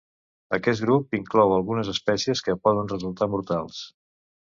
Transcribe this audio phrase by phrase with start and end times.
[0.57, 3.83] Aquest grup inclou algunes espècies que poden resultar mortals.